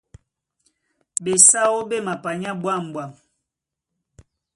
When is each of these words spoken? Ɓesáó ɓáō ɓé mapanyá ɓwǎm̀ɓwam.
Ɓesáó 1.23 1.71
ɓáō 1.79 1.87
ɓé 1.89 1.97
mapanyá 2.07 2.49
ɓwǎm̀ɓwam. 2.61 3.11